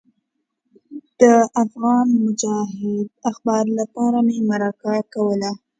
د 1.21 1.23
افغان 1.63 2.07
مجاهد 2.25 3.07
اخبار 3.29 3.65
لپاره 3.79 4.17
مې 4.27 4.37
مرکه 4.49 4.95
کوله. 5.13 5.51